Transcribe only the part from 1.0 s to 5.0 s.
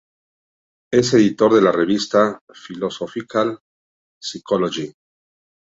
editor de la revista "Philosophical Psychology".